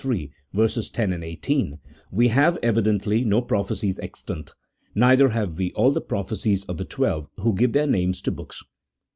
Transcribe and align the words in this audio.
10, 0.03 1.21
18, 1.23 1.79
we 2.09 2.29
have, 2.29 2.57
evidently, 2.63 3.23
no 3.23 3.39
prophecies 3.39 3.99
extant; 3.99 4.55
neither 4.95 5.29
have 5.29 5.55
we 5.59 5.71
all 5.73 5.91
the 5.91 6.01
prophecies 6.01 6.65
of 6.65 6.77
the 6.77 6.85
twelve 6.85 7.29
who 7.41 7.53
give 7.53 7.73
their 7.73 7.85
names 7.85 8.19
to 8.19 8.31
books. 8.31 8.63